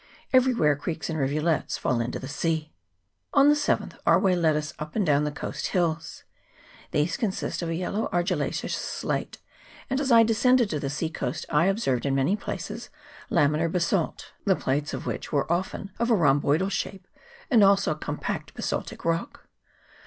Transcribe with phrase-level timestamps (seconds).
[0.33, 2.73] Everywhere creeks and rivulets fall into the sea.
[3.35, 6.23] On the 7th our way led us up and down the coast hills.
[6.89, 9.37] These consist of a yellow argillaceous slate;
[9.91, 12.89] and as I descended to the sea coast I observed in many places
[13.29, 17.07] laminar basalt, the plates of which were often of a rhomboidal shape;
[17.51, 19.47] and also com pact basaltic rock.